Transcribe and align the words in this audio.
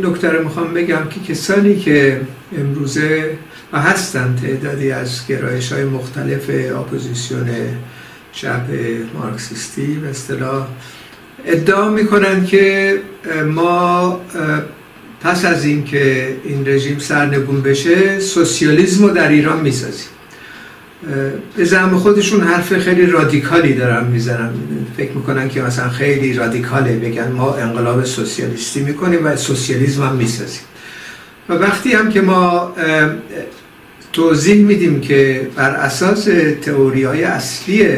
این 0.00 0.08
نکته 0.08 0.28
رو 0.28 0.44
می‌خوام 0.44 0.74
بگم 0.74 1.08
که 1.10 1.32
کسانی 1.32 1.76
که 1.76 2.20
امروزه 2.58 3.38
و 3.72 3.80
هستن 3.80 4.36
تعدادی 4.42 4.90
از 4.90 5.26
گرایش 5.26 5.72
های 5.72 5.84
مختلف 5.84 6.50
اپوزیسیون 6.76 7.50
چپ 8.32 8.62
مارکسیستی 9.14 9.94
به 9.94 10.08
اصطلاح 10.08 10.66
ادعا 11.46 11.88
می‌کنن 11.88 12.46
که 12.46 12.96
ما 13.46 14.20
پس 15.20 15.44
از 15.44 15.64
اینکه 15.64 16.36
این 16.44 16.68
رژیم 16.68 16.98
سرنگون 16.98 17.62
بشه 17.62 18.20
سوسیالیسم 18.20 19.04
رو 19.04 19.10
در 19.10 19.28
ایران 19.28 19.60
می‌سازیم. 19.60 20.08
به 21.56 21.64
زعم 21.64 21.98
خودشون 21.98 22.40
حرف 22.40 22.78
خیلی 22.78 23.06
رادیکالی 23.06 23.74
دارن 23.74 24.06
می‌زنن. 24.06 24.50
فکر 24.96 25.12
می‌کنن 25.12 25.48
که 25.48 25.62
مثلا 25.62 25.88
خیلی 25.88 26.32
رادیکاله 26.32 26.96
بگن 26.96 27.32
ما 27.32 27.54
انقلاب 27.54 28.04
سوسیالیستی 28.04 28.80
می‌کنیم 28.80 29.26
و 29.26 29.36
سوسیالیسم 29.36 30.02
هم 30.02 30.16
می‌سازیم. 30.16 30.62
و 31.48 31.54
وقتی 31.54 31.92
هم 31.92 32.10
که 32.10 32.20
ما 32.20 32.72
توضیح 34.12 34.64
میدیم 34.64 35.00
که 35.00 35.48
بر 35.56 35.70
اساس 35.70 36.28
تئوری 36.62 37.02
های 37.02 37.22
اصلی 37.22 37.88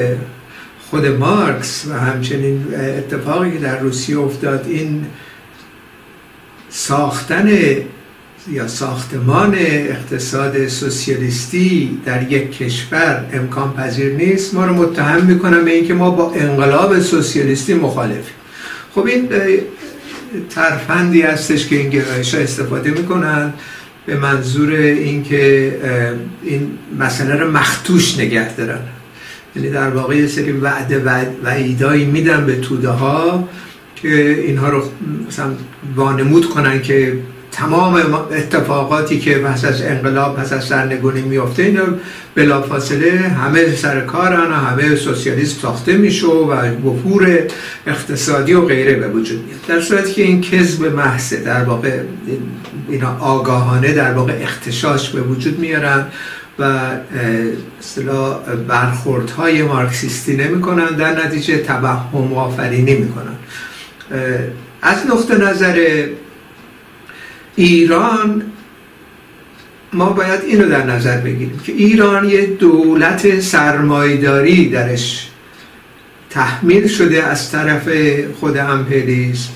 خود 0.90 1.06
مارکس 1.06 1.86
و 1.90 1.92
همچنین 1.92 2.66
اتفاقی 2.74 3.50
که 3.50 3.58
در 3.58 3.78
روسیه 3.78 4.18
افتاد 4.18 4.66
این 4.68 5.04
ساختن 6.68 7.48
یا 8.50 8.68
ساختمان 8.68 9.54
اقتصاد 9.58 10.68
سوسیالیستی 10.68 11.98
در 12.04 12.32
یک 12.32 12.58
کشور 12.58 13.24
امکان 13.32 13.74
پذیر 13.74 14.12
نیست 14.12 14.54
ما 14.54 14.66
رو 14.66 14.74
متهم 14.74 15.26
می‌کنم 15.26 15.64
به 15.64 15.70
اینکه 15.70 15.94
ما 15.94 16.10
با 16.10 16.32
انقلاب 16.32 17.00
سوسیالیستی 17.00 17.74
مخالفیم. 17.74 18.34
خب 18.94 19.06
این 19.06 19.28
ترفندی 20.50 21.22
هستش 21.22 21.66
که 21.66 21.76
این 21.76 21.90
گرایش 21.90 22.34
استفاده 22.34 22.90
می‌کنن 22.90 23.52
به 24.06 24.16
منظور 24.16 24.72
اینکه 24.72 25.72
این 26.42 26.78
مسئله 26.98 27.34
رو 27.34 27.50
مختوش 27.50 28.18
نگه 28.18 28.54
دارن. 28.54 28.80
یعنی 29.56 29.70
در 29.70 29.90
واقع 29.90 30.16
یه 30.16 30.26
سری 30.26 30.52
وعده 30.52 31.24
و 31.44 31.48
ایدایی 31.48 32.04
میدن 32.04 32.46
به 32.46 32.56
توده 32.56 32.88
ها 32.88 33.48
که 33.96 34.42
اینها 34.46 34.68
رو 34.68 34.82
مثلا 35.28 35.46
وانمود 35.96 36.48
کنن 36.48 36.82
که 36.82 37.18
تمام 37.52 37.94
اتفاقاتی 38.32 39.20
که 39.20 39.38
پس 39.38 39.64
از 39.64 39.82
انقلاب 39.82 40.36
پس 40.36 40.52
از 40.52 40.64
سرنگونی 40.64 41.22
میفته 41.22 41.62
اینا 41.62 41.82
بلا 42.34 42.62
فاصله 42.62 43.18
همه 43.18 43.76
سر 43.76 44.00
کارن 44.00 44.50
و 44.50 44.54
همه 44.54 44.96
سوسیالیسم 44.96 45.60
ساخته 45.60 45.92
میشه 45.92 46.26
و 46.26 46.52
وفور 46.88 47.38
اقتصادی 47.86 48.54
و 48.54 48.60
غیره 48.60 48.94
به 48.94 49.08
وجود 49.08 49.44
میاد. 49.44 49.58
در 49.68 49.80
صورتی 49.80 50.12
که 50.12 50.22
این 50.22 50.40
کذب 50.40 50.86
محضه 50.96 51.36
در 51.36 51.64
واقع 51.64 52.00
اینا 52.88 53.18
آگاهانه 53.18 53.92
در 53.92 54.12
واقع 54.12 54.38
اختشاش 54.42 55.10
به 55.10 55.20
وجود 55.20 55.58
میارن 55.58 56.06
و 56.58 56.80
اصطلاح 57.80 58.38
برخوردهای 58.68 59.62
مارکسیستی 59.62 60.36
نمی‌کنن 60.36 60.96
در 60.96 61.26
نتیجه 61.26 61.58
توهم 61.58 62.34
آفرینی 62.34 62.94
می‌کنن. 62.94 63.36
از 64.82 65.06
نقطه 65.06 65.38
نظر 65.38 66.06
ایران 67.56 68.42
ما 69.92 70.10
باید 70.10 70.40
اینو 70.46 70.68
در 70.68 70.86
نظر 70.86 71.16
بگیریم 71.16 71.60
که 71.64 71.72
ایران 71.72 72.28
یه 72.28 72.46
دولت 72.46 73.40
سرمایداری 73.40 74.68
درش 74.68 75.28
تحمیل 76.30 76.88
شده 76.88 77.22
از 77.22 77.50
طرف 77.50 77.88
خود 78.40 78.56
امپریالیسم. 78.56 79.50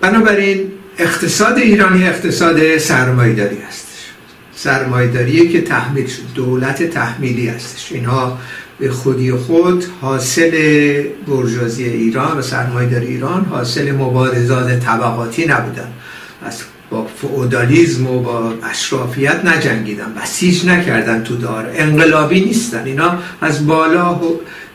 بنابراین 0.00 0.72
اقتصاد 0.98 1.58
ایرانی 1.58 2.04
اقتصاد 2.04 2.78
سرمایداری 2.78 3.56
هستش. 3.68 4.10
سرمایداری 4.54 5.48
که 5.48 5.60
تحمیل 5.60 6.06
شد 6.06 6.22
دولت 6.34 6.82
تحمیلی 6.82 7.48
هستش. 7.48 7.92
اینها 7.92 8.38
به 8.78 8.90
خودی 8.90 9.32
خود 9.32 9.84
حاصل 10.00 10.50
برجازی 11.26 11.84
ایران 11.84 12.38
و 12.38 12.42
سرمایداری 12.42 13.06
ایران 13.06 13.44
حاصل 13.44 13.92
مبارزات 13.92 14.80
طبقاتی 14.80 15.46
نبودن. 15.46 15.92
از 16.44 16.62
با 16.90 17.06
فعودالیزم 17.06 18.06
و 18.06 18.20
با 18.20 18.54
اشرافیت 18.62 19.44
نجنگیدن 19.44 20.14
بسیج 20.22 20.66
نکردن 20.66 21.22
تو 21.22 21.36
دار. 21.36 21.70
انقلابی 21.74 22.40
نیستن. 22.40 22.84
اینا 22.84 23.18
از 23.40 23.66
بالا 23.66 24.20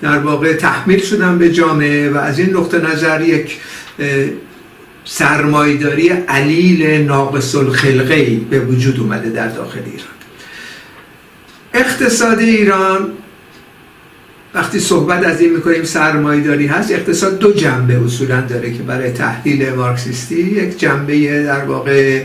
در 0.02 0.20
واقع 0.20 0.54
تحمیل 0.54 1.00
شدن 1.00 1.38
به 1.38 1.52
جامعه 1.52 2.10
و 2.10 2.18
از 2.18 2.40
این 2.40 2.50
نقطه 2.50 2.80
نظر 2.80 3.22
یک 3.22 3.58
سرمایداری 5.06 6.10
علیل 6.10 7.02
ناقص 7.02 7.56
الخلقه 7.56 8.40
به 8.50 8.60
وجود 8.60 9.00
اومده 9.00 9.30
در 9.30 9.48
داخل 9.48 9.80
ایران. 9.80 10.18
اقتصاد 11.74 12.40
ایران 12.40 13.12
وقتی 14.53 14.80
صحبت 14.80 15.25
از 15.25 15.41
این 15.41 15.56
می‌کنیم 15.56 15.84
سرمایداری 15.84 16.68
هست 16.68 16.91
اقتصاد 16.91 17.40
دو 17.40 17.52
جنبه 17.52 18.06
اصولا 18.06 18.41
داره 18.41 18.74
که 18.74 18.84
برای 18.84 19.12
تحلیل 19.12 19.69
مارکسیستی 19.69 20.35
یک 20.35 20.80
جنبه 20.80 21.44
در 21.44 21.66
واقع 21.66 22.22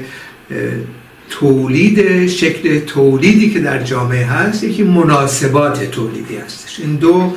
تولید 1.31 2.27
شکل 2.27 2.79
تولیدی 2.79 3.51
که 3.51 3.61
در 3.61 3.83
جامعه 3.83 4.25
هست 4.25 4.65
یکی 4.65 4.83
مناسبات 4.83 5.91
تولیدی 5.91 6.37
هستش. 6.37 6.81
این 6.81 6.97
دو 6.97 7.33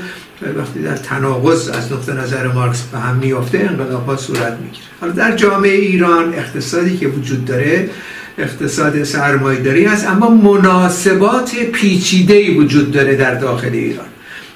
وقتی 0.58 0.80
در 0.80 0.98
تناقض 0.98 1.70
از 1.70 1.94
نقطه 1.94 2.14
نظر 2.14 2.48
مارکس 2.48 2.82
به 2.82 2.98
هم 2.98 3.16
میافته 3.16 3.60
انقلاب 3.60 4.06
ها 4.06 4.18
صورت 4.18 4.58
می‌گیره. 4.64 4.86
حالا 5.02 5.14
در 5.14 5.36
جامعه 5.36 5.72
ایران 5.72 6.34
اقتصادی 6.34 6.98
که 6.98 7.08
وجود 7.08 7.46
داره 7.46 7.90
اقتصاد 8.38 9.04
سرمایداری 9.04 9.86
هست 9.86 10.08
اما 10.08 10.30
مناسبات 10.30 11.56
پیچیده 11.56 12.52
وجود 12.58 12.92
داره 12.92 13.16
در 13.16 13.36
داخل 13.36 13.74
ایران. 13.74 14.06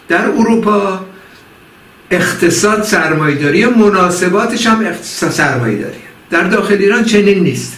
در 0.09 0.25
اروپا 0.25 1.05
اقتصاد 2.11 2.83
سرمایداری 2.83 3.65
مناسباتش 3.65 4.67
هم 4.67 4.85
اقتصاد 4.85 5.31
سرمایداری 5.31 5.99
در 6.29 6.43
داخل 6.43 6.77
ایران 6.79 7.03
چنین 7.03 7.39
نیست. 7.43 7.73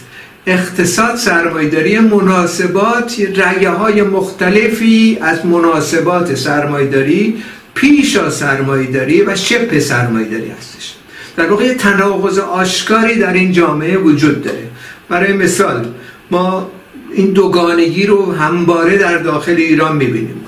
اقتصاد 0.46 1.16
سرمایداری 1.16 1.98
مناسبات 1.98 3.20
رگه 3.20 3.70
های 3.70 4.02
مختلفی 4.02 5.18
از 5.20 5.46
مناسبات 5.46 6.34
سرمایداری 6.34 7.42
پیش 7.74 8.16
از 8.16 8.34
سرمایداری 8.34 9.22
و 9.22 9.36
شبه 9.36 9.80
سرمایداری 9.80 10.50
هستش. 10.50 10.94
در 11.36 11.50
واقع 11.50 11.74
تناقض 11.74 12.38
آشکاری 12.38 13.18
در 13.18 13.32
این 13.32 13.52
جامعه 13.52 13.96
وجود 13.96 14.42
داره. 14.42 14.68
برای 15.08 15.32
مثال 15.32 15.86
ما 16.30 16.70
این 17.12 17.30
دوگانگی 17.30 18.06
رو 18.06 18.32
همباره 18.32 18.98
در 18.98 19.18
داخل 19.18 19.54
ایران 19.56 19.96
می‌بینیم. 19.96 20.44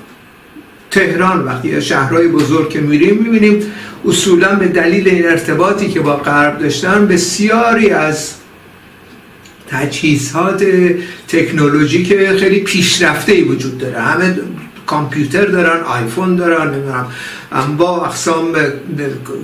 تهران 0.94 1.44
وقتی 1.44 1.82
شهرهای 1.82 2.28
بزرگ 2.28 2.68
که 2.68 2.80
میریم 2.80 3.18
می‌بینیم 3.22 3.62
اصولا 4.08 4.54
به 4.54 4.68
دلیل 4.68 5.08
این 5.08 5.26
ارتباطی 5.26 5.88
که 5.88 6.00
با 6.00 6.16
غرب 6.16 6.58
داشتن 6.58 7.06
بسیاری 7.06 7.90
از 7.90 8.30
تجهیزات 9.68 10.64
تکنولوژی 11.28 12.02
که 12.02 12.36
خیلی 12.40 12.60
پیشرفته 12.60 13.32
ای 13.32 13.42
وجود 13.42 13.78
داره. 13.78 14.00
همه 14.00 14.34
کامپیوتر 14.86 15.44
دارن 15.44 15.80
آیفون 15.80 16.36
دارن 16.36 16.74
نمی‌دونم 16.74 17.06
با 17.78 18.06
اقسام 18.06 18.52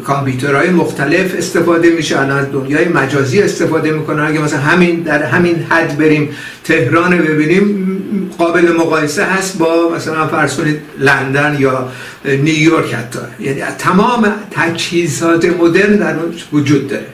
کامپیوترهای 0.04 0.70
مختلف 0.70 1.34
استفاده 1.38 1.90
میشه. 1.90 2.20
الان 2.20 2.44
دنیای 2.44 2.88
مجازی 2.88 3.42
استفاده 3.42 3.90
می‌کنن 3.92 4.22
اگه 4.22 4.38
مثلا 4.38 4.60
همین 4.60 5.00
در 5.00 5.22
همین 5.22 5.56
حد 5.68 5.98
بریم 5.98 6.28
تهران 6.64 7.18
ببینیم. 7.18 7.86
قابل 8.38 8.72
مقایسه 8.72 9.24
هست 9.24 9.58
با 9.58 9.92
مثلا 9.96 10.26
فرض 10.26 10.56
کنید 10.56 10.80
لندن 10.98 11.56
یا 11.60 11.88
نیویورک 12.24 12.94
حتی. 12.94 13.18
یعنی 13.40 13.62
تمام 13.78 14.32
تجهیزات 14.50 15.44
مدرن 15.44 15.96
در 15.96 16.14
وجود 16.52 16.88
داره. 16.88 17.06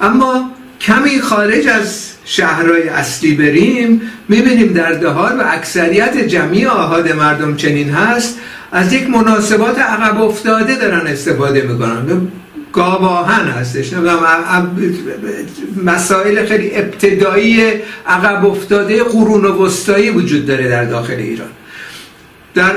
اما 0.00 0.50
کمی 0.80 1.20
خارج 1.20 1.66
از 1.68 2.10
شهرهای 2.24 2.88
اصلی 2.88 3.34
بریم 3.34 4.00
می‌بینیم 4.28 4.72
در 4.72 4.92
دهار 4.92 5.32
و 5.38 5.42
اکثریت 5.46 6.18
جمعی 6.18 6.66
آهاد 6.66 7.12
مردم 7.12 7.56
چنین 7.56 7.90
هست 7.90 8.38
از 8.72 8.92
یک 8.92 9.10
مناسبات 9.10 9.78
عقب 9.78 10.20
افتاده 10.20 10.76
دارن 10.76 11.06
استفاده 11.06 11.62
می‌کنن. 11.62 12.28
گاواهن 12.76 13.48
هستش. 13.48 13.90
مسائل 15.84 16.46
خیلی 16.46 16.76
ابتدایی 16.76 17.70
عقب 18.06 18.46
افتاده 18.46 19.02
قرون 19.02 19.44
وسطایی 19.44 20.10
وجود 20.10 20.46
داره 20.46 20.68
در 20.68 20.84
داخل 20.84 21.14
ایران. 21.14 21.48
در 22.54 22.72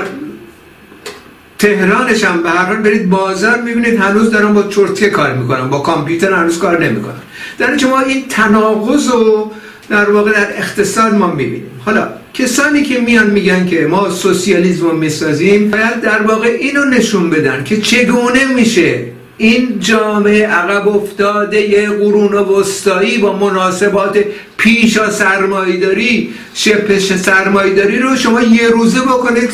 تهرانش 1.58 2.24
هم 2.24 2.42
به 2.42 2.50
هر 2.50 2.64
حال 2.64 2.76
برید 2.76 3.10
بازار 3.10 3.62
می‌بینید 3.62 4.00
هنوز 4.00 4.30
دارن 4.30 4.54
با 4.54 4.62
چرتکه 4.62 5.10
کار 5.10 5.34
می‌کنن. 5.34 5.68
با 5.68 5.78
کامپیوتر 5.78 6.32
هنوز 6.32 6.58
کار 6.58 6.84
نمی‌کنن. 6.84 7.22
در 7.58 7.86
ما 7.86 8.00
این 8.00 8.28
تناقض 8.28 9.08
رو 9.08 9.52
در 9.88 10.10
واقع 10.10 10.32
در 10.32 10.58
اقتصاد 10.58 11.14
ما 11.14 11.26
می‌بینیم. 11.26 11.70
حالا 11.84 12.08
کسانی 12.34 12.82
که 12.82 13.00
میان 13.00 13.30
میگن 13.30 13.66
که 13.66 13.86
ما 13.86 14.10
سوسیالیسم 14.10 14.82
رو 14.82 14.96
می‌سازیم 14.96 15.70
باید 15.70 16.00
در 16.00 16.22
واقع 16.22 16.48
اینو 16.60 16.84
نشون 16.84 17.30
بدن 17.30 17.64
که 17.64 17.80
چگونه 17.80 18.44
میشه 18.54 19.04
این 19.40 19.78
جامعه 19.78 20.46
عقب 20.46 20.88
افتاده 20.88 21.90
قرون 21.90 22.32
وسطایی 22.34 23.18
با 23.18 23.38
مناسبات 23.38 24.24
پیشا 24.56 25.10
سرمایداری 25.10 26.34
شپش 26.54 27.16
سرمایداری 27.16 27.98
رو 27.98 28.16
شما 28.16 28.42
یه 28.42 28.68
روزه 28.68 29.00
بکنید 29.00 29.50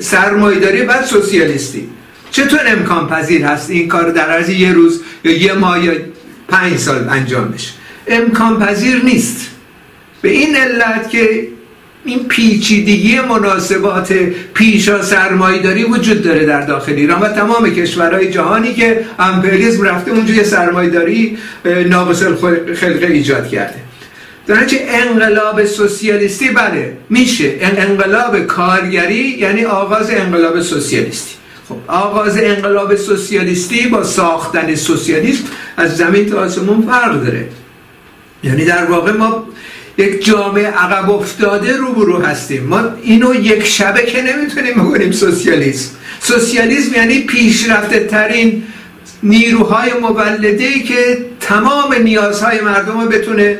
سرمایداری 0.00 0.82
بعد 0.82 1.04
سوسیالیستی. 1.04 1.88
چطور 2.30 2.60
امکان 2.66 3.08
پذیر 3.08 3.44
هست 3.44 3.70
این 3.70 3.88
کار 3.88 4.10
در 4.10 4.30
عرض 4.30 4.48
یه 4.48 4.72
روز 4.72 5.00
یا 5.24 5.32
یه 5.32 5.52
ماه 5.52 5.84
یا 5.84 5.92
پنج 6.48 6.76
سال 6.76 7.08
انجام 7.08 7.48
بشه؟ 7.48 7.70
امکان 8.06 8.58
پذیر 8.58 9.04
نیست. 9.04 9.50
به 10.22 10.28
این 10.28 10.56
علت 10.56 11.10
که 11.10 11.48
این 12.08 12.28
پیچیدگی 12.28 13.20
مناسبات 13.20 14.12
پیشا 14.54 15.02
سرمایداری 15.02 15.84
وجود 15.84 16.22
داره 16.22 16.46
در 16.46 16.60
داخل 16.60 16.92
ایران 16.92 17.20
و 17.20 17.28
تمام 17.28 17.70
کشورهای 17.70 18.32
جهانی 18.32 18.74
که 18.74 19.04
امپریالیسم 19.18 19.82
رفته 19.82 20.10
اونجا 20.10 20.34
یه 20.34 20.42
سرمایداری 20.42 21.38
ناقص 21.86 22.22
خلقه 22.74 23.06
ایجاد 23.06 23.48
کرده. 23.48 23.74
در 24.46 24.66
انقلاب 24.88 25.64
سوسیالیستی 25.64 26.50
بله 26.50 26.96
میشه. 27.10 27.52
انقلاب 27.60 28.38
کارگری 28.38 29.36
یعنی 29.38 29.64
آغاز 29.64 30.10
انقلاب 30.10 30.60
سوسیالیستی. 30.60 31.34
خب 31.68 31.76
آغاز 31.86 32.38
انقلاب 32.38 32.96
سوسیالیستی 32.96 33.88
با 33.88 34.04
ساختن 34.04 34.74
سوسیالیسم 34.74 35.44
از 35.76 35.96
زمین 35.96 36.30
تا 36.30 36.38
آسمون 36.38 36.82
فرق 36.82 37.24
داره. 37.24 37.48
یعنی 38.44 38.64
در 38.64 38.84
واقع 38.84 39.12
ما 39.12 39.47
یک 39.98 40.24
جامعه 40.24 40.66
عقب 40.66 41.10
افتاده 41.10 41.76
روبرو 41.76 42.22
هستیم. 42.22 42.64
ما 42.64 42.80
اینو 43.02 43.34
یک 43.34 43.66
شبه 43.66 44.02
که 44.02 44.22
نمی‌تونیم 44.22 44.74
بکنیم 44.74 45.12
سوسیالیسم. 45.12 45.90
سوسیالیسم 46.20 46.94
یعنی 46.94 47.20
پیشرفته 47.20 48.00
ترین 48.00 48.62
نیروهای 49.22 49.92
مولده 49.92 50.78
که 50.78 51.18
تمام 51.40 51.94
نیازهای 51.94 52.60
مردم 52.60 53.00
رو 53.00 53.08
بتونه 53.08 53.58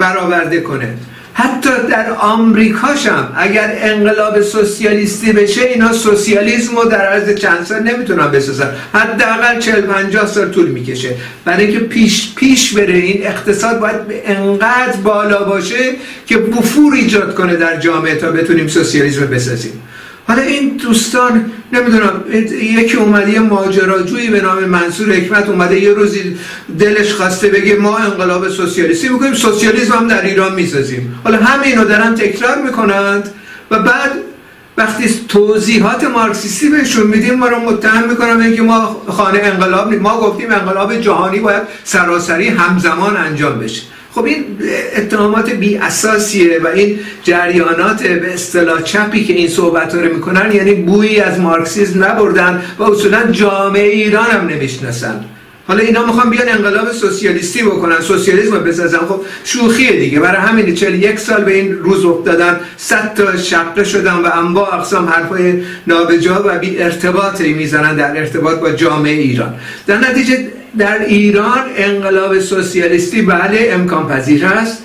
برآورده 0.00 0.60
کنه. 0.60 0.88
حتی 1.36 1.70
در 1.90 2.10
آمریکاشم 2.10 3.32
اگر 3.36 3.78
انقلاب 3.80 4.40
سوسیالیستی 4.40 5.32
بشه 5.32 5.62
اینا 5.62 5.92
سوسیالیسم 5.92 6.76
رو 6.76 6.84
در 6.84 7.06
عرض 7.06 7.34
چند 7.34 7.64
سال 7.64 7.82
نمی‌تونن 7.82 8.30
بسازن. 8.30 8.70
حداقل 8.92 9.58
40 9.58 9.80
50 9.80 10.26
سال 10.26 10.50
طول 10.50 10.68
می‌کشه. 10.68 11.14
برای 11.44 11.66
اینکه 11.66 11.80
پیش 11.80 12.34
پیش 12.34 12.72
بره 12.72 12.94
این 12.94 13.26
اقتصاد 13.26 13.80
باید 13.80 13.96
انقدر 14.24 14.96
بالا 15.04 15.44
باشه 15.44 15.92
که 16.26 16.38
بفور 16.38 16.94
ایجاد 16.94 17.34
کنه 17.34 17.56
در 17.56 17.80
جامعه 17.80 18.14
تا 18.14 18.30
بتونیم 18.30 18.68
سوسیالیسم 18.68 19.26
بسازیم. 19.26 19.82
حالا 20.26 20.42
این 20.42 20.76
دوستان 20.76 21.52
نمی‌دونم 21.72 22.24
یکی 22.78 22.96
اومده 22.96 23.30
یه 23.30 23.40
ماجراجویی 23.40 24.28
به 24.28 24.40
نام 24.40 24.64
منصور 24.64 25.12
حکمت 25.12 25.48
اومده 25.48 25.80
یه 25.80 25.92
روزی 25.92 26.36
دلش 26.78 27.12
خواسته 27.12 27.48
بگه 27.48 27.76
ما 27.76 27.98
انقلاب 27.98 28.48
سوسیالیستی 28.48 29.08
بکنیم 29.08 29.34
سوسیالیسم 29.34 29.92
هم 29.94 30.08
در 30.08 30.24
ایران 30.24 30.54
می‌سازیم. 30.54 31.20
حالا 31.24 31.38
همه 31.38 31.66
اینو 31.66 31.84
دارن 31.84 32.14
تکرار 32.14 32.62
می‌کنند 32.62 33.30
و 33.70 33.78
بعد 33.78 34.12
وقتی 34.76 35.04
توضیحات 35.28 36.04
مارکسیستی 36.04 36.68
بهشون 36.68 37.06
میدیم 37.06 37.34
ما 37.34 37.48
رو 37.48 37.60
متهم 37.60 38.08
می‌کنم 38.08 38.40
اینکه 38.40 38.62
ما 38.62 39.02
خانه 39.08 39.40
انقلاب 39.42 39.94
ما 39.94 40.20
گفتیم 40.20 40.52
انقلاب 40.52 41.00
جهانی 41.00 41.38
باید 41.38 41.62
سراسری 41.84 42.48
همزمان 42.48 43.16
انجام 43.16 43.58
بشه. 43.58 43.82
خب 44.14 44.24
این 44.24 44.44
اتهامات 44.96 45.50
بی 45.50 45.76
اساسیه 45.76 46.60
و 46.64 46.66
این 46.66 46.98
جریانات 47.22 48.02
به 48.02 48.34
اصطلاح 48.34 48.82
چپی 48.82 49.24
که 49.24 49.32
این 49.32 49.48
صحبت 49.48 49.94
رو 49.94 50.14
می‌کنن 50.14 50.52
یعنی 50.52 50.74
بویی 50.74 51.20
از 51.20 51.40
مارکسیزم 51.40 52.04
نبردن 52.04 52.62
و 52.78 52.82
اصولا 52.82 53.30
جامعه 53.30 53.88
ایران 53.88 54.30
هم 54.30 54.46
نمی‌شناسن. 54.46 55.24
حالا 55.66 55.80
اینا 55.80 56.06
می‌خوان 56.06 56.30
بیان 56.30 56.48
انقلاب 56.48 56.92
سوسیالیستی 56.92 57.62
بکنن. 57.62 58.00
سوسیالیسم 58.00 58.58
بسازن. 58.64 58.98
خب 58.98 59.20
شوخیه 59.44 59.92
دیگه. 59.92 60.20
برای 60.20 60.40
همین 60.40 60.74
چل 60.74 60.94
یک 60.94 61.18
سال 61.18 61.44
به 61.44 61.54
این 61.54 61.78
روز 61.78 62.04
افتادن. 62.04 62.60
صد 62.76 63.14
تا 63.14 63.36
شقه 63.36 63.84
شدن 63.84 64.14
و 64.14 64.28
انواع 64.34 64.74
اقسام 64.74 65.08
حرفای 65.08 65.62
نابجا 65.86 66.44
و 66.46 66.58
بی 66.58 66.78
ارتباطی 66.78 67.52
می‌زنن 67.52 67.96
در 67.96 68.16
ارتباط 68.16 68.58
با 68.58 68.70
جامعه 68.70 69.12
ایران. 69.12 69.54
در 69.86 69.98
نتیجه 69.98 70.48
در 70.78 71.04
ایران 71.04 71.60
انقلاب 71.76 72.40
سوسیالیستی 72.40 73.22
بله 73.22 73.68
امکان 73.72 74.08
پذیر 74.08 74.44
هست 74.44 74.82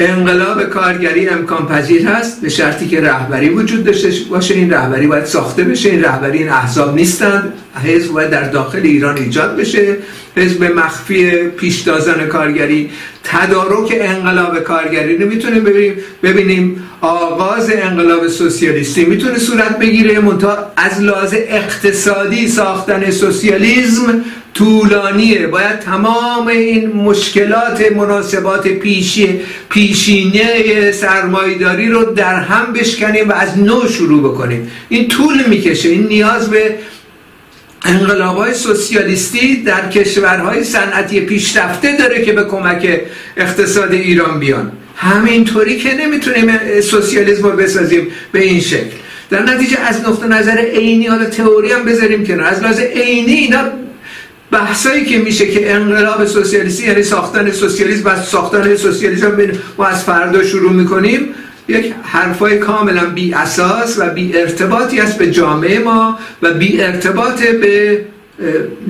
انقلاب 0.00 0.62
کارگری 0.62 1.28
امکان 1.28 1.66
پذیر 1.66 2.06
هست 2.06 2.40
به 2.40 2.48
شرطی 2.48 2.88
که 2.88 3.00
رهبری 3.00 3.48
وجود 3.48 3.84
داشته 3.84 4.10
باشه. 4.30 4.54
این 4.54 4.72
رهبری 4.72 5.06
باید 5.06 5.24
ساخته 5.24 5.64
بشه. 5.64 5.90
این 5.90 6.04
رهبری 6.04 6.38
این 6.38 6.48
احزاب 6.48 6.94
نیستند. 6.94 7.52
حزب 7.84 8.12
باید 8.12 8.30
در 8.30 8.48
داخل 8.48 8.80
ایران 8.82 9.16
ایجاد 9.16 9.56
بشه. 9.56 9.96
حزب 10.36 10.64
مخفی 10.64 11.30
پیشتازان 11.30 12.26
کارگری 12.26 12.90
تدارک 13.24 13.92
انقلاب 14.00 14.58
کارگری. 14.58 15.18
رو 15.18 15.28
می‌تونیم 15.28 15.64
ببینیم 15.64 15.94
ببینیم 16.22 16.82
آغاز 17.00 17.70
انقلاب 17.70 18.28
سوسیالیستی 18.28 19.04
می‌تونه 19.04 19.38
صورت 19.38 19.78
بگیره 19.78 20.20
منتها 20.20 20.56
از 20.76 21.00
لحاظ 21.00 21.34
اقتصادی 21.34 22.48
ساختن 22.48 23.10
سوسیالیسم 23.10 24.24
طولانیه. 24.54 25.46
باید 25.46 25.78
تمام 25.78 26.46
این 26.46 26.92
مشکلات 26.92 27.92
مناسبات 27.92 28.68
پیشی 28.68 29.40
پیشینه 29.68 30.92
سرمایداری 30.92 31.88
رو 31.88 32.04
در 32.04 32.34
هم 32.34 32.72
بشکنیم 32.72 33.28
و 33.28 33.32
از 33.32 33.58
نو 33.58 33.88
شروع 33.88 34.32
بکنیم. 34.32 34.70
این 34.88 35.08
طول 35.08 35.46
می‌کشه. 35.46 35.88
این 35.88 36.06
نیاز 36.06 36.50
به 36.50 36.74
انقلاب 37.84 38.36
های 38.36 38.54
سوسیالیستی 38.54 39.56
در 39.56 39.88
کشورهای 39.88 40.64
صنعتی 40.64 41.20
پیشرفته 41.20 41.96
داره 41.96 42.24
که 42.24 42.32
به 42.32 42.44
کمک 42.44 43.00
اقتصاد 43.36 43.92
ایران 43.92 44.40
بیان. 44.40 44.72
همینطوری 44.96 45.76
که 45.78 45.94
نمی‌تونیم 45.94 46.80
سوسیالیسم 46.80 47.42
رو 47.42 47.56
بسازیم 47.56 48.06
به 48.32 48.40
این 48.44 48.60
شکل. 48.60 48.90
در 49.30 49.42
نتیجه 49.42 49.80
از 49.80 50.00
نقطه 50.00 50.26
نظر 50.26 50.58
عینی 50.58 51.06
حالا 51.06 51.24
تئوری 51.24 51.72
هم 51.72 51.84
بذاریم 51.84 52.26
کنار. 52.26 52.46
از 52.46 52.62
لحاظ 52.62 52.80
عینی 52.80 53.32
اینا 53.32 53.62
بحثایی 54.50 55.04
که 55.04 55.18
میشه 55.18 55.46
که 55.46 55.74
انقلاب 55.74 56.24
سوسیالیستی 56.24 56.86
یعنی 56.86 57.02
ساختن 57.02 57.50
سوسیالیسم 57.50 58.02
و 58.04 58.16
ساختن 58.16 58.76
سوسیالیسم 58.76 59.52
ما 59.78 59.86
از 59.86 60.04
فردا 60.04 60.44
شروع 60.44 60.72
می‌کنیم 60.72 61.28
یک 61.68 61.94
حرفای 62.02 62.58
کاملا 62.58 63.04
بی 63.04 63.34
اساس 63.34 63.98
و 63.98 64.10
بی 64.10 64.38
ارتباطی 64.38 65.00
است 65.00 65.18
به 65.18 65.30
جامعه 65.30 65.78
ما 65.78 66.18
و 66.42 66.54
بی 66.54 66.82
ارتباط 66.82 67.42
به 67.42 68.04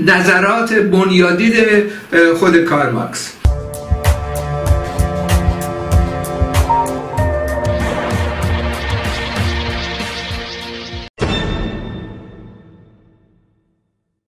نظرات 0.06 0.72
بنیادید 0.72 1.54
خود 2.38 2.56
کار 2.56 2.90
مارکس 2.90 3.39